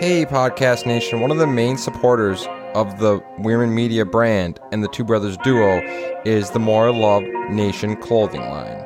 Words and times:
Hey, 0.00 0.24
Podcast 0.24 0.86
Nation. 0.86 1.20
One 1.20 1.30
of 1.30 1.36
the 1.36 1.46
main 1.46 1.76
supporters 1.76 2.46
of 2.74 3.00
the 3.00 3.20
Wierman 3.38 3.74
Media 3.74 4.06
brand 4.06 4.58
and 4.72 4.82
the 4.82 4.88
Two 4.88 5.04
Brothers 5.04 5.36
duo 5.44 5.82
is 6.24 6.48
the 6.48 6.58
More 6.58 6.90
Love 6.90 7.22
Nation 7.50 7.96
clothing 7.96 8.40
line. 8.40 8.78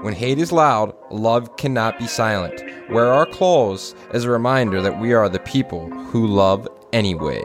When 0.00 0.14
hate 0.14 0.38
is 0.38 0.50
loud, 0.50 0.94
love 1.10 1.54
cannot 1.58 1.98
be 1.98 2.06
silent. 2.06 2.62
Wear 2.88 3.12
our 3.12 3.26
clothes 3.26 3.94
as 4.14 4.24
a 4.24 4.30
reminder 4.30 4.80
that 4.80 4.98
we 4.98 5.12
are 5.12 5.28
the 5.28 5.40
people 5.40 5.90
who 5.90 6.26
love 6.26 6.66
anyway. 6.94 7.42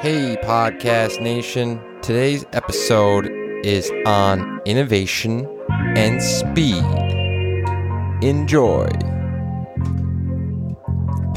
Hey, 0.00 0.36
Podcast 0.42 1.22
Nation. 1.22 1.80
Today's 2.02 2.44
episode 2.52 3.30
is 3.64 3.90
on 4.04 4.60
innovation 4.66 5.48
and 5.96 6.22
speed. 6.22 6.84
Enjoy. 8.22 8.90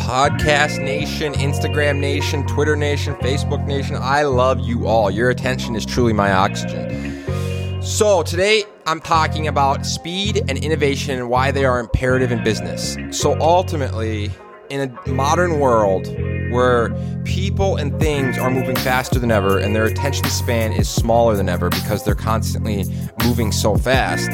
Podcast 0.06 0.84
Nation, 0.84 1.34
Instagram 1.34 1.98
Nation, 1.98 2.46
Twitter 2.46 2.76
Nation, 2.76 3.16
Facebook 3.16 3.66
Nation, 3.66 3.96
I 4.00 4.22
love 4.22 4.60
you 4.60 4.86
all. 4.86 5.10
Your 5.10 5.32
attention 5.32 5.76
is 5.76 5.84
truly 5.84 6.14
my 6.14 6.32
oxygen. 6.32 7.82
So, 7.82 8.22
today 8.22 8.66
I'm 8.86 9.00
talking 9.00 9.48
about 9.48 9.84
speed 9.84 10.44
and 10.48 10.60
innovation 10.60 11.18
and 11.18 11.28
why 11.28 11.50
they 11.50 11.66
are 11.66 11.80
imperative 11.80 12.32
in 12.32 12.44
business. 12.44 12.96
So, 13.10 13.36
ultimately, 13.42 14.30
in 14.70 14.82
a 14.82 15.10
modern 15.10 15.60
world 15.60 16.06
where 16.56 16.90
people 17.26 17.76
and 17.76 18.00
things 18.00 18.38
are 18.38 18.50
moving 18.50 18.76
faster 18.78 19.20
than 19.20 19.30
ever 19.30 19.60
and 19.60 19.76
their 19.76 19.86
attention 19.86 20.26
span 20.26 20.72
is 20.74 20.90
smaller 20.90 21.36
than 21.36 21.50
ever 21.50 21.70
because 21.70 22.04
they're 22.04 22.16
constantly 22.16 22.86
moving 23.24 23.52
so 23.52 23.76
fast, 23.76 24.30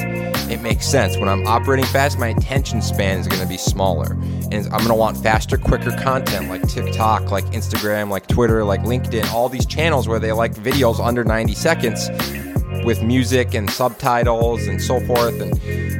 it 0.50 0.62
makes 0.62 0.86
sense. 0.86 1.18
When 1.18 1.28
I'm 1.28 1.46
operating 1.48 1.86
fast, 1.86 2.20
my 2.20 2.28
attention 2.28 2.82
span 2.82 3.20
is 3.20 3.28
going 3.28 3.42
to 3.42 3.48
be 3.48 3.58
smaller. 3.58 4.14
And 4.52 4.66
I'm 4.68 4.80
going 4.80 4.88
to 4.88 4.94
want 4.94 5.18
faster, 5.18 5.58
quicker 5.58 5.92
content 5.98 6.50
like 6.50 6.68
TikTok, 6.70 7.32
like 7.32 7.46
Instagram, 7.46 8.10
like 8.10 8.28
Twitter, 8.28 8.64
like 8.64 8.82
LinkedIn, 8.82 9.32
all 9.34 9.50
these 9.50 9.66
channels 9.66 10.08
where 10.08 10.20
they 10.20 10.32
like 10.32 10.54
videos 10.54 11.06
under 11.06 11.24
90 11.24 11.56
seconds 11.56 12.10
with 12.86 13.02
music 13.04 13.54
and 13.54 13.70
subtitles 13.70 14.68
and 14.68 14.82
so 14.82 15.00
forth. 15.02 15.40
And 15.42 15.91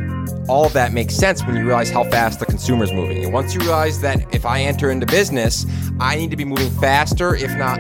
all 0.48 0.66
of 0.66 0.74
that 0.74 0.94
makes 0.94 1.16
sense 1.16 1.46
when 1.46 1.56
you 1.56 1.66
realize 1.66 1.90
how 1.90 2.04
fast 2.06 2.40
the 2.40 2.46
consumer 2.46 2.84
is 2.84 2.92
moving. 2.92 3.24
And 3.24 3.34
once 3.34 3.54
you 3.54 3.62
realize 3.62 4.02
that 4.02 4.34
if 4.34 4.46
I 4.46 4.62
enter 4.62 4.92
into 4.92 5.06
business, 5.06 5.66
I 6.00 6.16
need 6.16 6.32
to 6.32 6.38
be 6.38 6.46
moving 6.46 6.72
faster, 6.72 7.36
if 7.36 7.56
not 7.58 7.78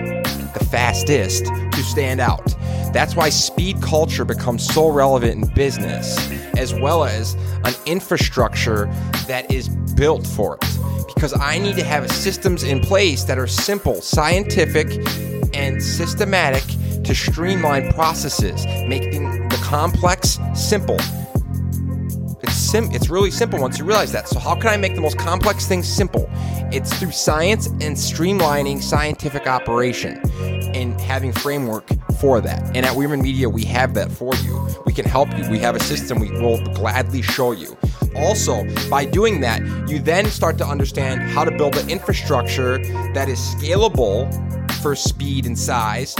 the 0.53 0.67
fastest, 0.69 1.45
to 1.45 1.83
stand 1.83 2.19
out. 2.21 2.45
That's 2.93 3.15
why 3.15 3.29
speed 3.29 3.81
culture 3.81 4.25
becomes 4.25 4.65
so 4.65 4.89
relevant 4.89 5.43
in 5.43 5.53
business, 5.53 6.17
as 6.57 6.73
well 6.73 7.05
as 7.05 7.35
an 7.63 7.73
infrastructure 7.85 8.85
that 9.27 9.49
is 9.51 9.69
built 9.95 10.27
for 10.27 10.55
it. 10.55 10.77
Because 11.13 11.33
I 11.39 11.57
need 11.57 11.75
to 11.77 11.83
have 11.83 12.09
systems 12.11 12.63
in 12.63 12.79
place 12.81 13.23
that 13.25 13.37
are 13.37 13.47
simple, 13.47 14.01
scientific, 14.01 14.87
and 15.53 15.81
systematic 15.81 16.63
to 17.03 17.15
streamline 17.15 17.91
processes, 17.93 18.65
making 18.87 19.47
the 19.49 19.59
complex 19.63 20.39
simple 20.53 20.97
it's 22.43 22.53
sim 22.53 22.89
it's 22.91 23.09
really 23.09 23.31
simple 23.31 23.59
once 23.59 23.77
you 23.77 23.85
realize 23.85 24.11
that. 24.11 24.27
So 24.27 24.39
how 24.39 24.55
can 24.55 24.67
I 24.67 24.77
make 24.77 24.95
the 24.95 25.01
most 25.01 25.17
complex 25.17 25.67
things 25.67 25.87
simple? 25.87 26.29
It's 26.71 26.93
through 26.97 27.11
science 27.11 27.67
and 27.67 27.95
streamlining 27.95 28.81
scientific 28.81 29.47
operation 29.47 30.21
and 30.75 30.99
having 31.01 31.33
framework 31.33 31.89
for 32.19 32.41
that. 32.41 32.75
And 32.75 32.85
at 32.85 32.95
Wierman 32.95 33.21
Media, 33.21 33.49
we 33.49 33.65
have 33.65 33.93
that 33.95 34.11
for 34.11 34.33
you. 34.35 34.67
We 34.85 34.93
can 34.93 35.05
help 35.05 35.35
you. 35.37 35.49
We 35.49 35.59
have 35.59 35.75
a 35.75 35.83
system 35.83 36.19
we 36.19 36.31
will 36.31 36.63
gladly 36.73 37.21
show 37.21 37.51
you. 37.51 37.77
Also, 38.15 38.63
by 38.89 39.05
doing 39.05 39.41
that, 39.41 39.61
you 39.89 39.99
then 39.99 40.25
start 40.25 40.57
to 40.59 40.65
understand 40.65 41.21
how 41.21 41.43
to 41.43 41.51
build 41.51 41.75
an 41.77 41.89
infrastructure 41.89 42.77
that 43.13 43.29
is 43.29 43.39
scalable 43.39 44.31
for 44.81 44.95
speed 44.95 45.45
and 45.45 45.57
size 45.57 46.15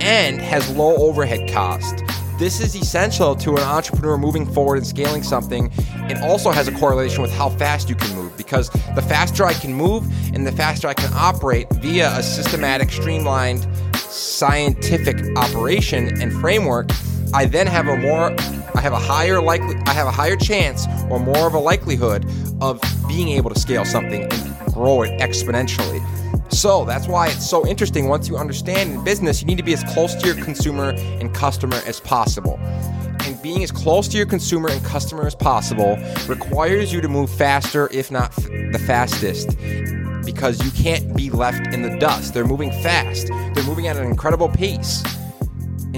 and 0.00 0.40
has 0.40 0.68
low 0.70 0.96
overhead 0.96 1.50
cost. 1.50 2.02
This 2.38 2.60
is 2.60 2.76
essential 2.76 3.34
to 3.36 3.52
an 3.56 3.62
entrepreneur 3.62 4.18
moving 4.18 4.44
forward 4.44 4.76
and 4.76 4.86
scaling 4.86 5.22
something. 5.22 5.72
It 6.10 6.18
also 6.18 6.50
has 6.50 6.68
a 6.68 6.72
correlation 6.72 7.22
with 7.22 7.32
how 7.32 7.48
fast 7.48 7.88
you 7.88 7.94
can 7.94 8.14
move 8.14 8.36
because 8.36 8.68
the 8.94 9.00
faster 9.00 9.46
I 9.46 9.54
can 9.54 9.72
move 9.72 10.04
and 10.34 10.46
the 10.46 10.52
faster 10.52 10.86
I 10.86 10.92
can 10.92 11.10
operate 11.14 11.66
via 11.76 12.10
a 12.14 12.22
systematic, 12.22 12.90
streamlined, 12.92 13.66
scientific 13.96 15.16
operation 15.34 16.20
and 16.20 16.30
framework, 16.30 16.90
I 17.32 17.46
then 17.46 17.66
have 17.66 17.88
a 17.88 17.96
more 17.96 18.36
I 18.74 18.80
have 18.82 18.92
a 18.92 18.98
higher 18.98 19.40
likely 19.40 19.74
I 19.86 19.94
have 19.94 20.06
a 20.06 20.12
higher 20.12 20.36
chance 20.36 20.86
or 21.08 21.18
more 21.18 21.46
of 21.46 21.54
a 21.54 21.58
likelihood 21.58 22.26
of 22.60 22.82
being 23.08 23.28
able 23.28 23.48
to 23.48 23.58
scale 23.58 23.86
something 23.86 24.24
and 24.30 24.74
grow 24.74 25.02
it 25.02 25.20
exponentially. 25.22 26.04
So 26.50 26.84
that's 26.84 27.06
why 27.06 27.28
it's 27.28 27.48
so 27.48 27.66
interesting. 27.66 28.08
Once 28.08 28.28
you 28.28 28.36
understand 28.36 28.92
in 28.92 29.04
business, 29.04 29.40
you 29.40 29.46
need 29.46 29.58
to 29.58 29.62
be 29.62 29.72
as 29.72 29.84
close 29.84 30.14
to 30.14 30.26
your 30.26 30.42
consumer 30.44 30.90
and 31.20 31.34
customer 31.34 31.80
as 31.86 32.00
possible. 32.00 32.58
And 33.20 33.40
being 33.42 33.62
as 33.62 33.70
close 33.70 34.08
to 34.08 34.16
your 34.16 34.26
consumer 34.26 34.68
and 34.70 34.84
customer 34.84 35.26
as 35.26 35.34
possible 35.34 35.98
requires 36.28 36.92
you 36.92 37.00
to 37.00 37.08
move 37.08 37.30
faster, 37.30 37.88
if 37.92 38.10
not 38.10 38.30
f- 38.38 38.44
the 38.72 38.82
fastest, 38.86 39.56
because 40.24 40.64
you 40.64 40.70
can't 40.70 41.16
be 41.16 41.30
left 41.30 41.74
in 41.74 41.82
the 41.82 41.98
dust. 41.98 42.34
They're 42.34 42.46
moving 42.46 42.70
fast, 42.82 43.28
they're 43.28 43.64
moving 43.64 43.88
at 43.88 43.96
an 43.96 44.04
incredible 44.04 44.48
pace 44.48 45.02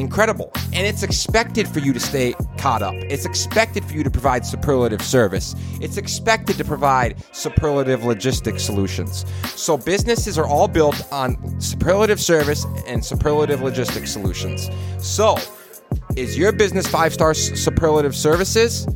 incredible. 0.00 0.50
And 0.72 0.86
it's 0.86 1.03
expected 1.03 1.69
for 1.69 1.81
you 1.81 1.92
to 1.92 2.00
stay 2.00 2.34
caught 2.56 2.82
up. 2.82 2.94
It's 2.94 3.25
expected 3.25 3.84
for 3.84 3.94
you 3.94 4.04
to 4.04 4.10
provide 4.10 4.47
superlative 4.47 5.03
service. 5.03 5.54
It's 5.81 5.97
expected 5.97 6.56
to 6.56 6.64
provide 6.64 7.16
superlative 7.32 8.04
logistics 8.04 8.62
solutions. 8.62 9.25
So 9.54 9.76
businesses 9.76 10.38
are 10.38 10.47
all 10.47 10.69
built 10.69 11.00
on 11.12 11.60
superlative 11.60 12.20
service 12.20 12.66
and 12.87 13.04
superlative 13.04 13.60
logistics 13.60 14.10
solutions. 14.10 14.69
So, 14.98 15.37
is 16.16 16.37
your 16.37 16.53
business 16.53 16.87
five 16.87 17.12
star 17.12 17.32
superlative 17.34 18.14
services? 18.14 18.87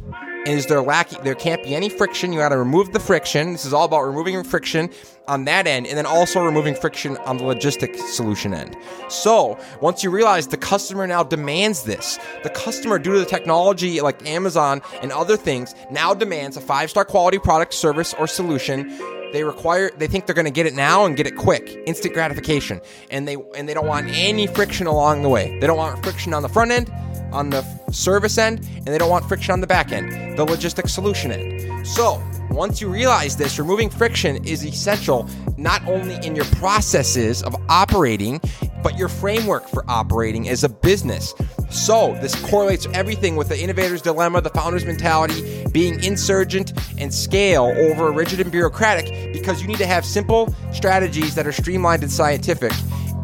Is 0.46 0.66
there 0.66 0.82
lacking? 0.82 1.22
There 1.22 1.36
can't 1.36 1.62
be 1.62 1.72
any 1.72 1.88
friction. 1.88 2.32
You 2.32 2.40
got 2.40 2.48
to 2.48 2.58
remove 2.58 2.92
the 2.92 2.98
friction. 2.98 3.52
This 3.52 3.64
is 3.64 3.72
all 3.72 3.84
about 3.84 4.02
removing 4.02 4.42
friction 4.42 4.90
on 5.28 5.44
that 5.44 5.68
end, 5.68 5.86
and 5.86 5.96
then 5.96 6.04
also 6.04 6.44
removing 6.44 6.74
friction 6.74 7.16
on 7.18 7.36
the 7.36 7.44
logistic 7.44 7.96
solution 7.96 8.52
end. 8.52 8.76
So 9.08 9.56
once 9.80 10.02
you 10.02 10.10
realize 10.10 10.48
the 10.48 10.56
customer 10.56 11.06
now 11.06 11.22
demands 11.22 11.84
this, 11.84 12.18
the 12.42 12.50
customer, 12.50 12.98
due 12.98 13.12
to 13.12 13.20
the 13.20 13.24
technology 13.24 14.00
like 14.00 14.26
Amazon 14.28 14.82
and 15.00 15.12
other 15.12 15.36
things, 15.36 15.76
now 15.92 16.12
demands 16.12 16.56
a 16.56 16.60
five 16.60 16.90
star 16.90 17.04
quality 17.04 17.38
product, 17.38 17.72
service, 17.72 18.12
or 18.14 18.26
solution 18.26 18.98
they 19.32 19.44
require 19.44 19.90
they 19.96 20.06
think 20.06 20.26
they're 20.26 20.34
going 20.34 20.44
to 20.44 20.50
get 20.50 20.66
it 20.66 20.74
now 20.74 21.06
and 21.06 21.16
get 21.16 21.26
it 21.26 21.34
quick 21.36 21.82
instant 21.86 22.12
gratification 22.12 22.78
and 23.10 23.26
they 23.26 23.34
and 23.56 23.66
they 23.66 23.72
don't 23.72 23.86
want 23.86 24.06
any 24.10 24.46
friction 24.46 24.86
along 24.86 25.22
the 25.22 25.28
way 25.30 25.58
they 25.58 25.66
don't 25.66 25.78
want 25.78 26.02
friction 26.04 26.34
on 26.34 26.42
the 26.42 26.50
front 26.50 26.70
end 26.70 26.92
on 27.32 27.50
the 27.50 27.62
service 27.90 28.38
end 28.38 28.60
and 28.76 28.86
they 28.86 28.98
don't 28.98 29.10
want 29.10 29.26
friction 29.26 29.52
on 29.52 29.60
the 29.60 29.66
back 29.66 29.92
end. 29.92 30.38
The 30.38 30.44
logistics 30.44 30.92
solution 30.92 31.32
end. 31.32 31.86
So 31.86 32.22
once 32.50 32.80
you 32.80 32.88
realize 32.88 33.36
this 33.36 33.58
removing 33.58 33.88
friction 33.88 34.44
is 34.44 34.64
essential 34.64 35.28
not 35.56 35.86
only 35.86 36.14
in 36.26 36.36
your 36.36 36.44
processes 36.46 37.42
of 37.42 37.56
operating 37.68 38.40
but 38.82 38.98
your 38.98 39.08
framework 39.08 39.68
for 39.68 39.84
operating 39.88 40.48
as 40.48 40.64
a 40.64 40.68
business. 40.68 41.34
So, 41.70 42.18
this 42.20 42.34
correlates 42.50 42.86
everything 42.92 43.36
with 43.36 43.48
the 43.48 43.60
innovator's 43.60 44.02
dilemma, 44.02 44.40
the 44.40 44.50
founder's 44.50 44.84
mentality, 44.84 45.64
being 45.72 46.02
insurgent 46.04 46.72
and 46.98 47.14
scale 47.14 47.64
over 47.64 48.10
rigid 48.12 48.40
and 48.40 48.50
bureaucratic 48.50 49.32
because 49.32 49.62
you 49.62 49.68
need 49.68 49.78
to 49.78 49.86
have 49.86 50.04
simple 50.04 50.54
strategies 50.72 51.34
that 51.34 51.46
are 51.46 51.52
streamlined 51.52 52.02
and 52.02 52.12
scientific. 52.12 52.72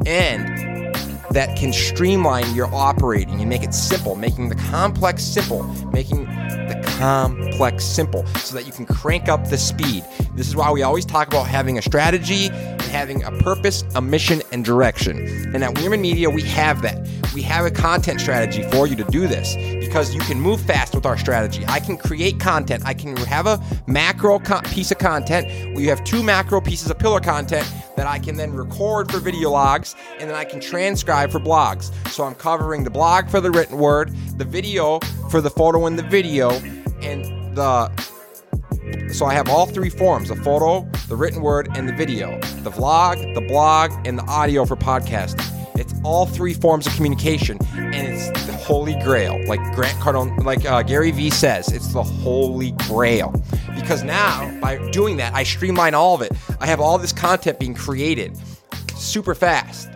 And 0.07 0.78
that 1.31 1.57
can 1.57 1.73
streamline 1.73 2.55
your 2.55 2.73
operating 2.75 3.41
and 3.41 3.49
make 3.49 3.63
it 3.63 3.75
simple, 3.75 4.17
making 4.17 4.49
the 4.49 4.55
complex 4.55 5.23
simple, 5.23 5.63
making 5.93 6.25
the 6.25 6.81
complex 6.99 7.85
simple 7.85 8.27
so 8.39 8.55
that 8.55 8.67
you 8.67 8.73
can 8.73 8.87
crank 8.87 9.29
up 9.29 9.49
the 9.49 9.59
speed. 9.59 10.05
This 10.35 10.49
is 10.49 10.57
why 10.57 10.71
we 10.71 10.83
always 10.83 11.05
talk 11.05 11.29
about 11.29 11.47
having 11.47 11.79
a 11.79 11.83
strategy 11.83 12.49
and 12.49 12.83
having 12.83 13.23
a 13.25 13.33
purpose, 13.33 13.85
a 13.95 14.01
mission, 14.01 14.43
and 14.53 14.65
direction. 14.65 15.19
And 15.55 15.63
at 15.63 15.75
Wierman 15.75 16.01
Media, 16.01 16.31
we 16.31 16.43
have 16.43 16.83
that. 16.83 17.09
We 17.35 17.43
have 17.43 17.67
a 17.67 17.71
content 17.71 18.21
strategy 18.21 18.63
for 18.71 18.87
you 18.87 18.97
to 18.97 19.05
do 19.05 19.27
this 19.27 19.55
because 19.89 20.15
you 20.15 20.21
can 20.21 20.39
move 20.39 20.61
fast 20.61 20.95
with 20.95 21.07
our 21.07 21.17
strategy. 21.17 21.65
I 21.67 21.81
can 21.81 21.97
create 21.97 22.39
content. 22.39 22.83
I 22.85 22.93
can 22.93 23.17
have 23.17 23.47
a 23.47 23.59
macro 23.87 24.39
co- 24.39 24.61
piece 24.61 24.91
of 24.91 24.99
content. 24.99 25.75
We 25.75 25.87
have 25.87 26.05
two 26.05 26.23
macro 26.23 26.61
pieces 26.61 26.91
of 26.91 26.99
pillar 26.99 27.21
content 27.21 27.67
that 27.97 28.07
I 28.07 28.19
can 28.19 28.37
then 28.37 28.53
record 28.53 29.11
for 29.11 29.19
video 29.19 29.51
logs 29.51 29.97
and 30.21 30.29
then 30.29 30.37
I 30.37 30.45
can 30.45 30.61
transcribe 30.61 31.31
for 31.31 31.41
blogs. 31.41 31.91
So 32.09 32.25
I'm 32.25 32.35
covering 32.35 32.85
the 32.85 32.91
blog 32.91 33.31
for 33.31 33.41
the 33.41 33.51
written 33.51 33.79
word, 33.79 34.15
the 34.37 34.45
video 34.45 35.01
for 35.31 35.41
the 35.41 35.51
photo 35.51 35.87
and 35.87 35.99
the 35.99 36.03
video, 36.03 36.51
and 37.01 37.57
the 37.57 37.91
so 39.13 39.27
I 39.27 39.35
have 39.35 39.49
all 39.49 39.67
three 39.67 39.91
forms 39.91 40.29
the 40.29 40.37
photo, 40.37 40.87
the 41.09 41.17
written 41.17 41.41
word, 41.41 41.69
and 41.75 41.89
the 41.89 41.95
video 41.95 42.39
the 42.63 42.71
vlog, 42.71 43.35
the 43.35 43.41
blog, 43.41 43.91
and 44.07 44.19
the 44.19 44.25
audio 44.25 44.67
for 44.67 44.77
podcasting. 44.77 45.58
All 46.05 46.27
three 46.27 46.55
forms 46.55 46.87
of 46.87 46.95
communication, 46.95 47.59
and 47.75 48.07
it's 48.07 48.31
the 48.47 48.53
holy 48.53 48.95
grail. 49.03 49.43
Like 49.47 49.61
Grant 49.75 49.99
Cardone, 49.99 50.45
like 50.45 50.65
uh, 50.65 50.83
Gary 50.83 51.11
Vee 51.11 51.31
says, 51.31 51.73
it's 51.73 51.93
the 51.93 52.03
holy 52.03 52.73
grail 52.73 53.35
Because 53.75 54.05
now, 54.05 54.59
by 54.61 54.79
doing 54.91 55.17
that, 55.19 55.35
I 55.35 55.43
streamline 55.43 55.95
all 55.95 56.15
of 56.15 56.23
it. 56.23 56.33
I 56.61 56.67
have 56.67 56.81
all 56.81 56.99
this 56.99 57.13
content 57.13 57.59
being 57.59 57.75
created 57.75 58.37
super 58.95 59.35
fast 59.35 59.89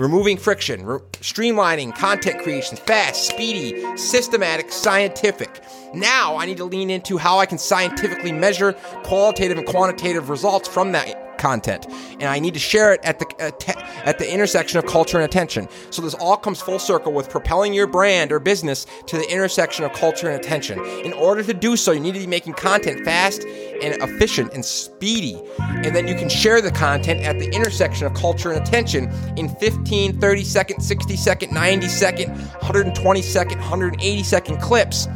removing 0.00 0.38
friction, 0.38 0.84
re- 0.84 0.98
streamlining 1.20 1.94
content 1.94 2.42
creation, 2.42 2.76
fast, 2.76 3.26
speedy, 3.26 3.84
systematic, 3.96 4.72
scientific. 4.72 5.62
Now 5.94 6.36
I 6.36 6.46
need 6.46 6.56
to 6.56 6.64
lean 6.64 6.88
into 6.90 7.18
how 7.18 7.38
I 7.38 7.46
can 7.46 7.58
scientifically 7.58 8.32
measure 8.32 8.72
qualitative 9.04 9.58
and 9.58 9.66
quantitative 9.66 10.30
results 10.30 10.66
from 10.66 10.92
that 10.92 11.29
content, 11.40 11.86
and 11.88 12.24
I 12.24 12.38
need 12.38 12.54
to 12.54 12.60
share 12.60 12.92
it 12.92 13.00
at 13.02 13.18
the 13.18 13.26
at 14.04 14.18
the 14.18 14.32
intersection 14.32 14.78
of 14.78 14.86
culture 14.86 15.16
and 15.16 15.24
attention. 15.24 15.68
So 15.90 16.02
this 16.02 16.14
all 16.14 16.36
comes 16.36 16.60
full 16.60 16.78
circle 16.78 17.12
with 17.12 17.28
propelling 17.30 17.74
your 17.74 17.86
brand 17.86 18.30
or 18.30 18.38
business 18.38 18.86
to 19.06 19.16
the 19.16 19.28
intersection 19.32 19.84
of 19.84 19.92
culture 19.92 20.28
and 20.28 20.38
attention. 20.38 20.78
In 21.04 21.12
order 21.14 21.42
to 21.42 21.54
do 21.54 21.76
so, 21.76 21.92
you 21.92 22.00
need 22.00 22.14
to 22.14 22.20
be 22.20 22.26
making 22.26 22.54
content 22.54 23.04
fast 23.04 23.44
and 23.44 24.00
efficient 24.02 24.52
and 24.52 24.64
speedy, 24.64 25.42
and 25.58 25.96
then 25.96 26.06
you 26.06 26.14
can 26.14 26.28
share 26.28 26.60
the 26.60 26.70
content 26.70 27.22
at 27.22 27.38
the 27.38 27.50
intersection 27.50 28.06
of 28.06 28.14
culture 28.14 28.52
and 28.52 28.60
attention 28.60 29.10
in 29.36 29.48
15, 29.48 30.20
30 30.20 30.44
second, 30.44 30.80
60 30.80 31.16
second, 31.16 31.52
90 31.52 31.88
second, 31.88 32.30
120 32.30 33.22
second, 33.22 33.58
180 33.58 34.22
second 34.22 34.60
clips 34.60 35.08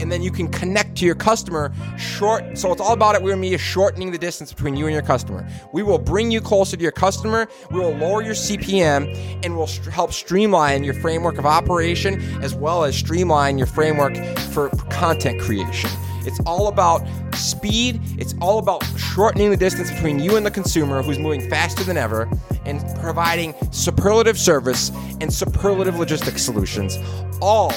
and 0.00 0.10
then 0.10 0.22
you 0.22 0.30
can 0.30 0.48
connect 0.48 0.96
to 0.98 1.06
your 1.06 1.14
customer 1.14 1.72
short. 1.98 2.56
So 2.58 2.72
it's 2.72 2.80
all 2.80 2.92
about 2.92 3.14
it. 3.14 3.22
We're 3.22 3.36
me 3.36 3.56
shortening 3.56 4.10
the 4.10 4.18
distance 4.18 4.52
between 4.52 4.76
you 4.76 4.86
and 4.86 4.92
your 4.92 5.02
customer. 5.02 5.48
We 5.72 5.82
will 5.82 5.98
bring 5.98 6.30
you 6.30 6.40
closer 6.40 6.76
to 6.76 6.82
your 6.82 6.92
customer. 6.92 7.48
We 7.70 7.80
will 7.80 7.94
lower 7.94 8.22
your 8.22 8.34
CPM 8.34 9.40
and 9.44 9.56
we'll 9.56 9.66
st- 9.66 9.92
help 9.92 10.12
streamline 10.12 10.84
your 10.84 10.94
framework 10.94 11.38
of 11.38 11.46
operation 11.46 12.20
as 12.42 12.54
well 12.54 12.84
as 12.84 12.96
streamline 12.96 13.58
your 13.58 13.66
framework 13.66 14.16
for 14.52 14.68
content 14.90 15.40
creation. 15.40 15.90
It's 16.26 16.40
all 16.46 16.68
about 16.68 17.06
speed. 17.34 18.00
It's 18.18 18.34
all 18.40 18.58
about 18.58 18.82
shortening 18.98 19.50
the 19.50 19.56
distance 19.56 19.90
between 19.90 20.18
you 20.18 20.36
and 20.36 20.46
the 20.46 20.50
consumer 20.50 21.02
who's 21.02 21.18
moving 21.18 21.48
faster 21.50 21.84
than 21.84 21.96
ever 21.96 22.28
and 22.64 22.82
providing 23.00 23.54
superlative 23.70 24.38
service 24.38 24.90
and 25.20 25.32
superlative 25.32 25.98
logistics 25.98 26.42
solutions, 26.42 26.98
all 27.40 27.72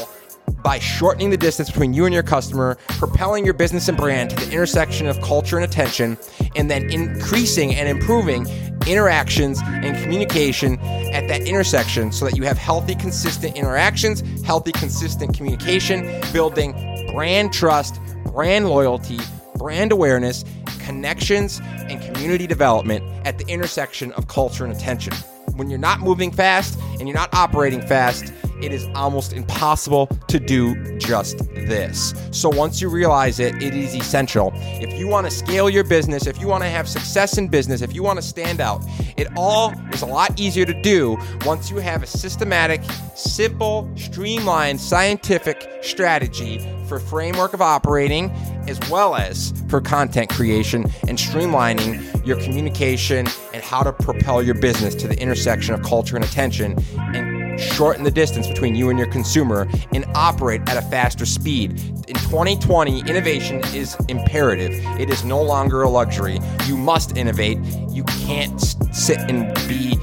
by 0.68 0.80
shortening 0.80 1.30
the 1.30 1.38
distance 1.38 1.70
between 1.70 1.94
you 1.94 2.04
and 2.04 2.14
your 2.14 2.22
customer, 2.22 2.78
propelling 2.90 3.46
your 3.46 3.54
business 3.54 3.88
and 3.88 3.98
brand 3.98 4.30
to 4.30 4.36
the 4.36 4.52
intersection 4.52 5.08
of 5.08 5.18
culture 5.22 5.56
and 5.56 5.64
attention, 5.64 6.18
and 6.58 6.70
then 6.70 6.92
increasing 6.92 7.74
and 7.74 7.88
improving 7.88 8.46
interactions 8.86 9.62
and 9.64 9.98
communication 10.04 10.78
at 11.14 11.26
that 11.30 11.48
intersection 11.48 12.12
so 12.12 12.26
that 12.26 12.36
you 12.36 12.44
have 12.44 12.58
healthy, 12.58 12.96
consistent 12.96 13.56
interactions, 13.56 14.22
healthy, 14.42 14.74
consistent 14.74 15.34
communication, 15.34 16.22
building 16.34 16.74
brand 17.14 17.54
trust, 17.54 18.02
brand 18.26 18.68
loyalty, 18.68 19.20
brand 19.56 19.94
awareness, 19.94 20.44
connections, 20.80 21.62
and 21.64 22.02
community 22.02 22.46
development 22.46 23.06
at 23.26 23.38
the 23.38 23.48
intersection 23.48 24.12
of 24.12 24.28
culture 24.28 24.66
and 24.66 24.76
attention. 24.76 25.14
When 25.58 25.72
you're 25.72 25.80
not 25.80 26.02
moving 26.02 26.32
fast 26.32 26.80
and 27.00 27.08
you're 27.08 27.18
not 27.18 27.34
operating 27.34 27.82
fast, 27.82 28.32
it 28.62 28.72
is 28.72 28.88
almost 28.94 29.34
impossible 29.34 30.06
to 30.28 30.40
do 30.40 30.98
just 31.00 31.40
this. 31.54 32.14
So 32.30 32.48
once 32.50 32.80
you 32.80 32.90
realize 32.90 33.40
it, 33.40 33.56
it 33.62 33.74
is 33.74 33.96
essential. 33.96 34.52
If 34.56 34.94
you 35.00 35.08
want 35.08 35.26
to 35.26 35.32
scale 35.32 35.68
your 35.68 35.84
business, 35.84 36.28
if 36.28 36.40
you 36.40 36.48
want 36.48 36.64
to 36.64 36.70
have 36.70 36.88
success 36.88 37.40
in 37.40 37.48
business, 37.48 37.82
if 37.82 37.94
you 37.94 38.04
want 38.04 38.18
to 38.18 38.24
stand 38.24 38.62
out, 38.62 38.84
it 39.18 39.28
all 39.36 39.74
is 39.92 40.04
a 40.04 40.06
lot 40.06 40.40
easier 40.40 40.66
to 40.66 40.80
do 40.82 41.18
once 41.44 41.72
you 41.72 41.78
have 41.78 42.04
a 42.04 42.08
systematic, 42.08 42.84
simple, 43.16 43.90
streamlined, 43.96 44.80
scientific 44.80 45.68
strategy 45.82 46.77
for 46.88 47.00
framework 47.00 47.54
of 47.54 47.62
operating 47.62 48.32
as 48.68 48.80
well 48.90 49.16
as 49.16 49.54
for 49.70 49.82
content 49.82 50.30
creation 50.30 50.84
and 51.08 51.18
streamlining 51.18 52.26
your 52.26 52.38
communication 52.42 53.28
and 53.54 53.64
how 53.64 53.84
to 53.84 53.94
propel 53.94 54.42
your 54.42 54.56
business 54.56 54.96
to 54.96 55.08
the 55.08 55.20
intersection 55.20 55.74
of 55.74 55.82
culture 55.84 56.16
and 56.16 56.26
attention 56.26 56.76
and 57.14 57.38
shorten 57.60 58.04
the 58.04 58.12
distance 58.12 58.48
between 58.48 58.76
you 58.76 58.90
and 58.90 59.00
your 59.00 59.08
consumer, 59.08 59.68
and 59.94 60.06
operate 60.16 60.62
at 60.70 60.78
a 60.78 60.82
faster 60.84 61.26
speed. 61.26 61.72
In 62.08 62.16
2020, 62.16 63.02
innovation 63.02 63.62
is 63.74 63.98
imperative. 64.08 64.74
It 65.00 65.10
is 65.10 65.24
no 65.24 65.42
longer 65.42 65.82
a 65.82 65.90
luxury. 65.90 66.40
You 66.66 66.78
must 66.78 67.18
innovate. 67.18 67.60
You 67.90 68.04
can't 68.04 68.60
sit 68.94 69.20
and 69.30 69.54
be 69.68 69.98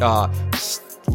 uh, 0.00 0.28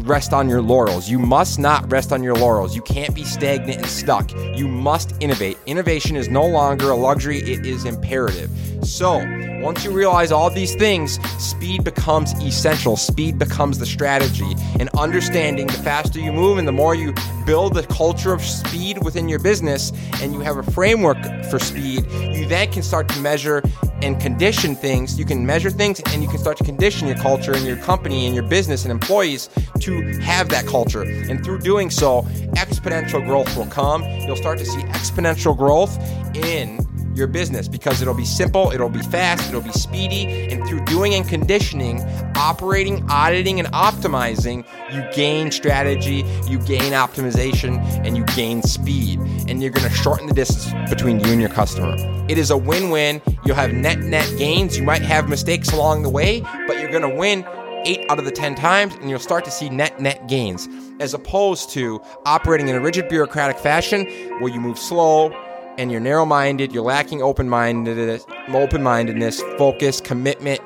rest 0.06 0.32
on 0.32 0.48
your 0.48 0.62
laurels. 0.62 1.08
You 1.08 1.18
must 1.18 1.58
not 1.58 1.90
rest 1.90 2.12
on 2.12 2.22
your 2.22 2.34
laurels. 2.34 2.74
You 2.74 2.82
can't 2.82 3.14
be 3.14 3.24
stagnant 3.24 3.78
and 3.78 3.86
stuck. 3.86 4.30
You 4.56 4.68
must 4.68 5.14
innovate. 5.20 5.58
Innovation 5.66 6.16
is 6.16 6.28
no 6.28 6.46
longer 6.46 6.90
a 6.90 6.96
luxury, 6.96 7.38
it 7.38 7.66
is 7.66 7.84
imperative. 7.84 8.50
So, 8.82 9.20
once 9.62 9.84
you 9.84 9.92
realize 9.92 10.32
all 10.32 10.50
these 10.50 10.74
things, 10.74 11.20
speed 11.40 11.84
becomes 11.84 12.32
essential. 12.42 12.96
Speed 12.96 13.38
becomes 13.38 13.78
the 13.78 13.86
strategy. 13.86 14.54
And 14.80 14.88
understanding 14.90 15.68
the 15.68 15.74
faster 15.74 16.18
you 16.18 16.32
move 16.32 16.58
and 16.58 16.66
the 16.66 16.72
more 16.72 16.96
you 16.96 17.14
build 17.46 17.74
the 17.74 17.84
culture 17.84 18.32
of 18.32 18.42
speed 18.42 19.04
within 19.04 19.28
your 19.28 19.38
business 19.38 19.92
and 20.20 20.32
you 20.32 20.40
have 20.40 20.56
a 20.56 20.64
framework 20.64 21.18
for 21.44 21.60
speed, 21.60 22.04
you 22.10 22.46
then 22.46 22.72
can 22.72 22.82
start 22.82 23.08
to 23.10 23.20
measure 23.20 23.62
and 24.02 24.20
condition 24.20 24.74
things. 24.74 25.16
You 25.16 25.24
can 25.24 25.46
measure 25.46 25.70
things 25.70 26.02
and 26.06 26.22
you 26.22 26.28
can 26.28 26.38
start 26.38 26.56
to 26.58 26.64
condition 26.64 27.06
your 27.06 27.16
culture 27.18 27.54
and 27.54 27.64
your 27.64 27.76
company 27.76 28.26
and 28.26 28.34
your 28.34 28.44
business 28.44 28.84
and 28.84 28.90
employees 28.90 29.48
to 29.80 30.18
have 30.18 30.48
that 30.48 30.66
culture. 30.66 31.02
And 31.02 31.44
through 31.44 31.60
doing 31.60 31.88
so, 31.88 32.22
exponential 32.56 33.24
growth 33.24 33.56
will 33.56 33.66
come. 33.66 34.02
You'll 34.02 34.36
start 34.36 34.58
to 34.58 34.66
see 34.66 34.80
exponential 34.80 35.56
growth 35.56 35.96
in 36.34 36.84
your 37.14 37.26
business 37.26 37.68
because 37.68 38.00
it'll 38.00 38.14
be 38.14 38.24
simple, 38.24 38.70
it'll 38.70 38.88
be 38.88 39.02
fast, 39.02 39.48
it'll 39.48 39.60
be 39.60 39.72
speedy, 39.72 40.50
and 40.50 40.66
through 40.66 40.84
doing 40.84 41.14
and 41.14 41.28
conditioning, 41.28 42.00
operating, 42.36 43.04
auditing, 43.10 43.58
and 43.58 43.68
optimizing, 43.68 44.64
you 44.92 45.04
gain 45.14 45.50
strategy, 45.50 46.24
you 46.48 46.58
gain 46.60 46.92
optimization, 46.92 47.78
and 48.04 48.16
you 48.16 48.24
gain 48.36 48.62
speed. 48.62 49.20
And 49.48 49.62
you're 49.62 49.70
gonna 49.70 49.90
shorten 49.90 50.26
the 50.26 50.34
distance 50.34 50.72
between 50.90 51.20
you 51.20 51.26
and 51.26 51.40
your 51.40 51.50
customer. 51.50 51.94
It 52.28 52.38
is 52.38 52.50
a 52.50 52.56
win 52.56 52.90
win. 52.90 53.20
You'll 53.44 53.56
have 53.56 53.72
net 53.72 53.98
net 53.98 54.32
gains. 54.38 54.76
You 54.76 54.84
might 54.84 55.02
have 55.02 55.28
mistakes 55.28 55.70
along 55.70 56.02
the 56.02 56.10
way, 56.10 56.40
but 56.66 56.78
you're 56.78 56.90
gonna 56.90 57.14
win 57.14 57.44
eight 57.84 58.08
out 58.10 58.18
of 58.18 58.24
the 58.24 58.30
10 58.30 58.54
times, 58.54 58.94
and 58.94 59.10
you'll 59.10 59.18
start 59.18 59.44
to 59.44 59.50
see 59.50 59.68
net 59.68 60.00
net 60.00 60.28
gains, 60.28 60.68
as 61.00 61.14
opposed 61.14 61.70
to 61.70 62.00
operating 62.24 62.68
in 62.68 62.76
a 62.76 62.80
rigid 62.80 63.08
bureaucratic 63.08 63.58
fashion 63.58 64.06
where 64.38 64.52
you 64.52 64.60
move 64.60 64.78
slow 64.78 65.30
and 65.78 65.90
you're 65.90 66.00
narrow 66.00 66.24
minded, 66.24 66.72
you're 66.72 66.82
lacking 66.82 67.22
open 67.22 67.48
mindedness, 67.48 68.24
open 68.48 68.82
mindedness, 68.82 69.40
focus, 69.58 70.00
commitment, 70.00 70.60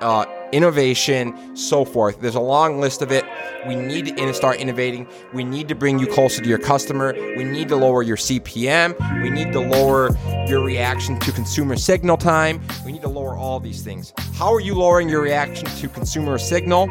uh, 0.00 0.24
innovation, 0.52 1.56
so 1.56 1.84
forth. 1.84 2.20
There's 2.20 2.34
a 2.34 2.40
long 2.40 2.80
list 2.80 3.02
of 3.02 3.12
it. 3.12 3.24
We 3.66 3.74
need 3.74 4.16
to 4.16 4.34
start 4.34 4.58
innovating. 4.58 5.06
We 5.32 5.44
need 5.44 5.68
to 5.68 5.74
bring 5.74 5.98
you 5.98 6.06
closer 6.06 6.42
to 6.42 6.48
your 6.48 6.58
customer. 6.58 7.12
We 7.36 7.44
need 7.44 7.68
to 7.68 7.76
lower 7.76 8.02
your 8.02 8.16
CPM. 8.16 8.96
We 9.22 9.30
need 9.30 9.52
to 9.52 9.60
lower 9.60 10.10
your 10.46 10.62
reaction 10.64 11.18
to 11.20 11.32
consumer 11.32 11.76
signal 11.76 12.16
time. 12.16 12.60
We 12.84 12.92
need 12.92 13.02
to 13.02 13.08
lower 13.08 13.36
all 13.36 13.60
these 13.60 13.82
things. 13.82 14.12
How 14.34 14.52
are 14.54 14.60
you 14.60 14.74
lowering 14.74 15.08
your 15.08 15.20
reaction 15.20 15.66
to 15.66 15.88
consumer 15.88 16.38
signal? 16.38 16.86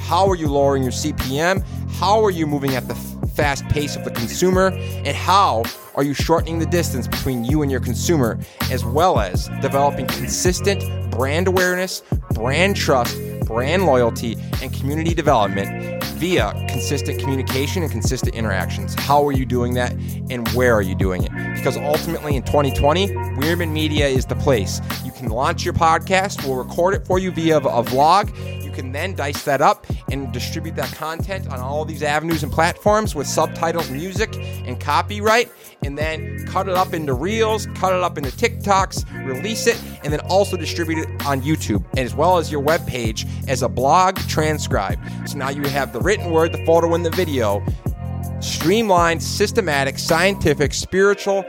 How 0.00 0.28
are 0.28 0.36
you 0.36 0.48
lowering 0.48 0.82
your 0.82 0.92
CPM? 0.92 1.64
How 1.98 2.24
are 2.24 2.30
you 2.30 2.46
moving 2.46 2.74
at 2.74 2.88
the 2.88 2.94
fast 3.34 3.68
pace 3.68 3.96
of 3.96 4.04
the 4.04 4.10
consumer? 4.10 4.68
And 4.68 5.16
how 5.16 5.64
are 5.96 6.02
you 6.02 6.12
shortening 6.12 6.58
the 6.58 6.66
distance 6.66 7.08
between 7.08 7.42
you 7.42 7.62
and 7.62 7.70
your 7.70 7.80
consumer, 7.80 8.38
as 8.70 8.84
well 8.84 9.18
as 9.18 9.48
developing 9.62 10.06
consistent 10.06 11.10
brand 11.10 11.48
awareness, 11.48 12.02
brand 12.32 12.76
trust, 12.76 13.18
brand 13.46 13.86
loyalty, 13.86 14.36
and 14.62 14.72
community 14.74 15.14
development 15.14 16.04
via 16.16 16.52
consistent 16.68 17.18
communication 17.18 17.82
and 17.82 17.90
consistent 17.90 18.34
interactions? 18.34 18.94
How 18.94 19.26
are 19.26 19.32
you 19.32 19.46
doing 19.46 19.72
that, 19.74 19.92
and 20.30 20.46
where 20.50 20.74
are 20.74 20.82
you 20.82 20.94
doing 20.94 21.24
it? 21.24 21.32
Because 21.54 21.78
ultimately, 21.78 22.36
in 22.36 22.42
2020, 22.42 23.08
Wierman 23.38 23.72
Media 23.72 24.06
is 24.06 24.26
the 24.26 24.36
place. 24.36 24.82
You 25.02 25.12
can 25.12 25.28
launch 25.28 25.64
your 25.64 25.74
podcast, 25.74 26.46
we'll 26.46 26.62
record 26.62 26.92
it 26.94 27.06
for 27.06 27.18
you 27.18 27.30
via 27.30 27.56
a 27.56 27.82
vlog 27.82 28.30
can 28.76 28.92
then 28.92 29.14
dice 29.14 29.42
that 29.44 29.60
up 29.60 29.86
and 30.12 30.30
distribute 30.32 30.76
that 30.76 30.92
content 30.94 31.48
on 31.48 31.58
all 31.58 31.84
these 31.84 32.02
avenues 32.02 32.42
and 32.42 32.52
platforms 32.52 33.14
with 33.14 33.26
subtitles, 33.26 33.90
music, 33.90 34.36
and 34.36 34.78
copyright, 34.78 35.50
and 35.82 35.96
then 35.96 36.44
cut 36.46 36.68
it 36.68 36.74
up 36.74 36.92
into 36.92 37.14
reels, 37.14 37.66
cut 37.74 37.92
it 37.92 38.02
up 38.02 38.18
into 38.18 38.30
TikToks, 38.30 39.26
release 39.26 39.66
it, 39.66 39.82
and 40.04 40.12
then 40.12 40.20
also 40.20 40.56
distribute 40.56 40.98
it 40.98 41.26
on 41.26 41.40
YouTube, 41.40 41.84
as 41.98 42.14
well 42.14 42.36
as 42.36 42.52
your 42.52 42.60
web 42.60 42.86
page 42.86 43.26
as 43.48 43.62
a 43.62 43.68
blog 43.68 44.16
transcribed. 44.28 45.00
So 45.28 45.38
now 45.38 45.48
you 45.48 45.62
have 45.62 45.92
the 45.92 46.00
written 46.00 46.30
word, 46.30 46.52
the 46.52 46.64
photo, 46.66 46.94
and 46.94 47.04
the 47.04 47.10
video 47.10 47.64
streamlined, 48.40 49.22
systematic, 49.22 49.98
scientific, 49.98 50.74
spiritual 50.74 51.44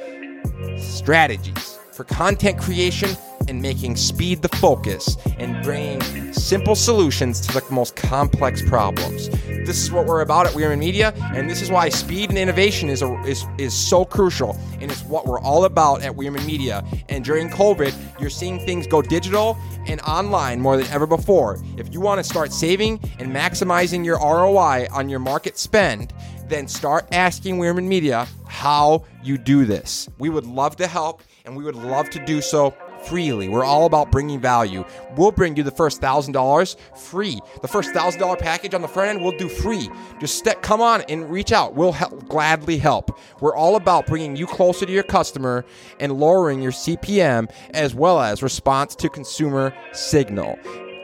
strategies 0.77 1.77
for 1.91 2.05
content 2.05 2.57
creation, 2.57 3.09
in 3.47 3.61
making 3.61 3.95
speed 3.95 4.41
the 4.41 4.49
focus 4.49 5.17
and 5.37 5.63
bringing 5.63 6.01
simple 6.33 6.75
solutions 6.75 7.39
to 7.41 7.53
the 7.53 7.63
most 7.71 7.95
complex 7.95 8.61
problems. 8.67 9.29
This 9.65 9.81
is 9.81 9.91
what 9.91 10.05
we're 10.05 10.21
about 10.21 10.47
at 10.47 10.53
Wierman 10.53 10.79
Media, 10.79 11.13
and 11.33 11.49
this 11.49 11.61
is 11.61 11.69
why 11.69 11.89
speed 11.89 12.29
and 12.29 12.37
innovation 12.37 12.89
is, 12.89 13.01
a, 13.01 13.13
is, 13.23 13.45
is 13.57 13.73
so 13.73 14.05
crucial, 14.05 14.57
and 14.79 14.91
it's 14.91 15.03
what 15.03 15.25
we're 15.25 15.39
all 15.39 15.65
about 15.65 16.01
at 16.01 16.15
Wierman 16.15 16.45
Media. 16.45 16.83
And 17.09 17.23
during 17.23 17.49
COVID, 17.49 17.93
you're 18.19 18.29
seeing 18.29 18.59
things 18.59 18.87
go 18.87 19.01
digital 19.01 19.57
and 19.87 19.99
online 20.01 20.61
more 20.61 20.77
than 20.77 20.87
ever 20.87 21.07
before. 21.07 21.59
If 21.77 21.93
you 21.93 21.99
want 21.99 22.19
to 22.19 22.23
start 22.23 22.51
saving 22.51 22.99
and 23.19 23.33
maximizing 23.33 24.05
your 24.05 24.17
ROI 24.19 24.87
on 24.91 25.09
your 25.09 25.19
market 25.19 25.57
spend, 25.57 26.13
then 26.47 26.67
start 26.67 27.07
asking 27.11 27.57
Wierman 27.57 27.87
Media 27.87 28.27
how 28.47 29.03
you 29.21 29.37
do 29.37 29.65
this. 29.65 30.09
We 30.17 30.29
would 30.29 30.45
love 30.45 30.77
to 30.77 30.87
help, 30.87 31.21
and 31.45 31.55
we 31.55 31.63
would 31.63 31.75
love 31.75 32.09
to 32.11 32.25
do 32.25 32.41
so 32.41 32.73
freely. 33.07 33.49
We're 33.49 33.63
all 33.63 33.85
about 33.85 34.11
bringing 34.11 34.39
value. 34.39 34.85
We'll 35.15 35.31
bring 35.31 35.55
you 35.55 35.63
the 35.63 35.71
first 35.71 36.01
thousand 36.01 36.33
dollars 36.33 36.77
free. 36.95 37.39
The 37.61 37.67
first 37.67 37.93
thousand 37.93 38.19
dollar 38.19 38.37
package 38.37 38.73
on 38.73 38.81
the 38.81 38.87
front 38.87 39.09
end, 39.09 39.21
we'll 39.21 39.37
do 39.37 39.49
free. 39.49 39.89
Just 40.19 40.37
step, 40.37 40.61
come 40.61 40.81
on 40.81 41.01
and 41.09 41.29
reach 41.29 41.51
out. 41.51 41.75
We'll 41.75 41.91
help, 41.91 42.27
gladly 42.27 42.77
help. 42.77 43.17
We're 43.39 43.55
all 43.55 43.75
about 43.75 44.07
bringing 44.07 44.35
you 44.35 44.47
closer 44.47 44.85
to 44.85 44.91
your 44.91 45.03
customer 45.03 45.65
and 45.99 46.19
lowering 46.19 46.61
your 46.61 46.71
CPM 46.71 47.51
as 47.71 47.93
well 47.93 48.19
as 48.19 48.43
response 48.43 48.95
to 48.95 49.09
consumer 49.09 49.73
signal 49.93 50.57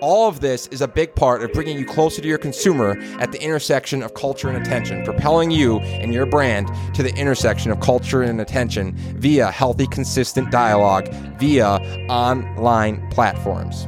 all 0.03 0.27
of 0.27 0.41
this 0.41 0.67
is 0.67 0.81
a 0.81 0.87
big 0.87 1.15
part 1.15 1.41
of 1.41 1.53
bringing 1.53 1.79
you 1.79 1.85
closer 1.85 2.21
to 2.21 2.27
your 2.27 2.37
consumer 2.37 2.97
at 3.21 3.31
the 3.31 3.41
intersection 3.41 4.03
of 4.03 4.13
culture 4.13 4.49
and 4.49 4.57
attention, 4.57 5.01
propelling 5.05 5.49
you 5.49 5.79
and 5.79 6.13
your 6.13 6.25
brand 6.25 6.69
to 6.93 7.01
the 7.01 7.15
intersection 7.15 7.71
of 7.71 7.79
culture 7.79 8.21
and 8.21 8.41
attention 8.41 8.93
via 9.17 9.49
healthy, 9.49 9.87
consistent 9.87 10.51
dialogue 10.51 11.07
via 11.39 11.77
online 12.09 13.09
platforms. 13.11 13.87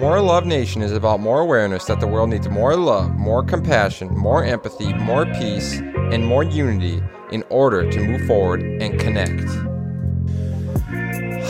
More 0.00 0.20
Love 0.20 0.44
Nation 0.44 0.82
is 0.82 0.90
about 0.90 1.20
more 1.20 1.42
awareness 1.42 1.84
that 1.84 2.00
the 2.00 2.08
world 2.08 2.30
needs 2.30 2.48
more 2.48 2.74
love, 2.74 3.14
more 3.14 3.44
compassion, 3.44 4.08
more 4.08 4.42
empathy, 4.44 4.92
more 4.94 5.24
peace, 5.24 5.78
and 5.78 6.26
more 6.26 6.42
unity 6.42 7.00
in 7.30 7.44
order 7.48 7.88
to 7.88 8.00
move 8.00 8.26
forward 8.26 8.64
and 8.64 8.98
connect. 8.98 9.65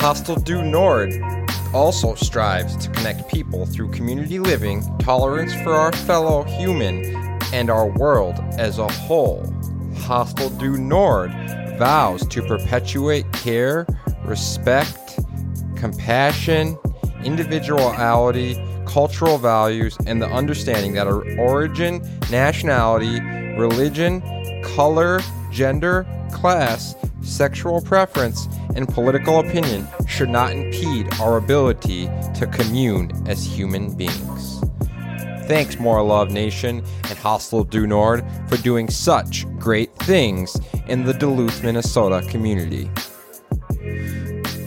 Hostel 0.01 0.37
du 0.37 0.63
Nord 0.63 1.13
also 1.75 2.15
strives 2.15 2.77
to 2.77 2.91
connect 2.91 3.29
people 3.29 3.67
through 3.67 3.91
community 3.91 4.39
living, 4.39 4.83
tolerance 4.99 5.53
for 5.55 5.73
our 5.73 5.93
fellow 5.93 6.45
human, 6.45 7.05
and 7.53 7.71
our 7.71 7.89
world 7.89 8.37
as 8.59 8.79
a 8.79 8.87
whole. 8.87 9.53
Hostel 9.97 10.51
du 10.51 10.77
Nord 10.77 11.33
vows 11.79 12.27
to 12.29 12.43
perpetuate 12.43 13.31
care, 13.33 13.87
respect, 14.25 15.19
compassion, 15.75 16.79
individuality, 17.25 18.57
cultural 18.87 19.39
values, 19.39 19.97
and 20.07 20.23
the 20.23 20.29
understanding 20.29 20.93
that 20.95 21.07
our 21.07 21.29
origin, 21.39 22.01
nationality, 22.31 23.21
religion, 23.59 24.23
color, 24.63 25.21
gender, 25.51 26.07
class, 26.33 26.95
sexual 27.27 27.81
preference, 27.81 28.49
and 28.75 28.89
political 28.89 29.41
opinion 29.41 29.87
should 30.07 30.29
not 30.29 30.53
impede 30.53 31.13
our 31.21 31.37
ability 31.37 32.07
to 32.35 32.47
commune 32.47 33.11
as 33.27 33.45
human 33.45 33.95
beings. 33.95 34.61
Thanks, 35.47 35.79
More 35.79 36.03
Love 36.03 36.31
Nation 36.31 36.83
and 37.09 37.19
Hostel 37.19 37.65
du 37.65 37.87
Nord, 37.87 38.25
for 38.49 38.57
doing 38.57 38.91
such 38.91 39.47
great 39.59 39.95
things 39.97 40.59
in 40.89 41.05
the 41.05 41.15
Duluth, 41.15 41.63
Minnesota 41.63 42.27
community. 42.29 42.91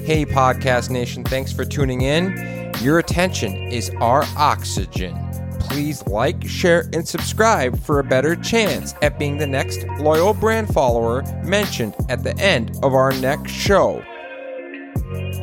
Hey, 0.06 0.26
Podcast 0.26 0.90
Nation, 0.90 1.24
thanks 1.24 1.52
for 1.52 1.66
tuning 1.66 2.02
in. 2.02 2.72
Your 2.82 3.00
attention 3.00 3.56
is 3.56 3.92
our 4.00 4.24
oxygen. 4.38 5.29
Please 5.70 6.06
like, 6.08 6.46
share, 6.48 6.90
and 6.94 7.08
subscribe 7.08 7.80
for 7.80 8.00
a 8.00 8.04
better 8.04 8.36
chance 8.36 8.96
at 9.02 9.20
being 9.20 9.38
the 9.38 9.48
next 9.48 9.86
loyal 10.00 10.34
brand 10.34 10.74
follower 10.74 11.24
mentioned 11.44 11.96
at 12.10 12.24
the 12.24 12.38
end 12.38 12.78
of 12.84 12.94
our 12.94 13.12
next 13.14 13.52
show. 13.52 14.04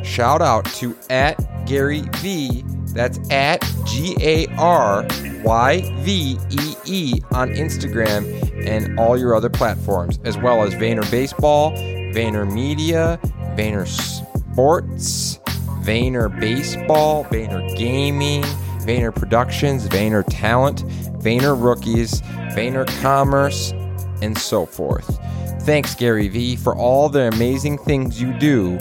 Shout 0.03 0.41
out 0.41 0.65
to 0.75 0.95
at 1.09 1.65
Gary 1.65 2.03
Vee. 2.17 2.63
That's 2.87 3.19
at 3.31 3.61
G 3.85 4.15
A 4.19 4.47
R 4.57 5.05
Y 5.43 5.81
V 5.99 6.37
E 6.49 6.73
E 6.85 7.21
on 7.31 7.49
Instagram 7.49 8.65
and 8.65 8.97
all 8.99 9.17
your 9.17 9.35
other 9.35 9.49
platforms, 9.49 10.19
as 10.23 10.37
well 10.37 10.63
as 10.63 10.73
Vayner 10.73 11.09
Baseball, 11.11 11.71
Vayner 11.71 12.51
Media, 12.51 13.19
Vayner 13.55 13.87
Sports, 13.87 15.39
Vayner 15.83 16.39
Baseball, 16.39 17.25
Vayner 17.25 17.77
Gaming, 17.77 18.43
Vayner 18.87 19.13
Productions, 19.13 19.87
Vayner 19.89 20.23
Talent, 20.29 20.85
Vayner 21.19 21.61
Rookies, 21.61 22.21
Vayner 22.55 22.87
Commerce, 23.01 23.73
and 24.21 24.37
so 24.37 24.65
forth. 24.65 25.19
Thanks, 25.63 25.93
Gary 25.93 26.29
Vee, 26.29 26.55
for 26.55 26.73
all 26.75 27.09
the 27.09 27.27
amazing 27.27 27.77
things 27.79 28.21
you 28.21 28.31
do 28.39 28.77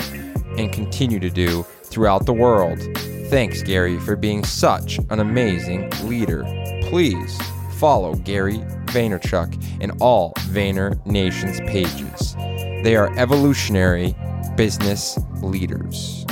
and 0.57 0.73
continue 0.73 1.19
to 1.19 1.29
do 1.29 1.65
throughout 1.83 2.25
the 2.27 2.33
world. 2.33 2.79
Thanks, 3.29 3.63
Gary, 3.63 3.99
for 3.99 4.15
being 4.15 4.45
such 4.45 4.99
an 5.11 5.19
amazing 5.19 5.91
leader. 6.05 6.45
Please 6.83 7.37
follow 7.73 8.15
Gary 8.15 8.59
Vaynerchuk 8.87 9.61
and 9.81 9.93
all 10.01 10.33
Vayner 10.51 11.05
Nation's 11.05 11.59
pages. 11.63 12.35
They 12.85 12.95
are 12.95 13.13
evolutionary 13.19 14.15
business 14.57 15.19
leaders. 15.43 16.26